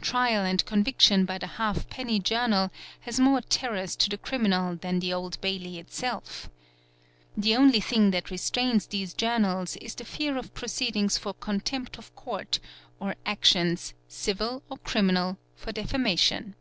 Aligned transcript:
Trial 0.00 0.44
and 0.44 0.64
conviction 0.66 1.24
by 1.24 1.38
the 1.38 1.46
half 1.46 1.88
penny 1.88 2.18
journal 2.18 2.72
has 3.02 3.20
more 3.20 3.40
terrors" 3.42 3.94
to 3.94 4.08
the 4.10 4.18
criminal 4.18 4.74
than 4.74 4.98
the 4.98 5.12
Old 5.12 5.40
Bailey 5.40 5.78
itself. 5.78 6.50
The 7.36 7.54
only 7.54 7.78
thing 7.80 8.10
that 8.10 8.28
restrains 8.28 8.86
# 8.86 8.86
these 8.88 9.14
journals 9.14 9.76
is 9.76 9.94
the 9.94 10.04
fear 10.04 10.36
of 10.36 10.52
proceedings 10.52 11.16
for 11.16 11.32
contempt 11.32 11.96
of 11.96 12.12
court 12.16 12.58
or 12.98 13.14
actions, 13.24 13.94
| 14.02 14.08
civil 14.08 14.64
or 14.68 14.78
criminal, 14.78 15.38
for 15.54 15.70
defamation. 15.70 16.56